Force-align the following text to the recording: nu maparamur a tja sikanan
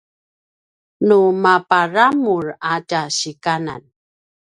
nu 1.07 1.19
maparamur 1.43 2.45
a 2.71 2.73
tja 2.89 3.01
sikanan 3.17 3.83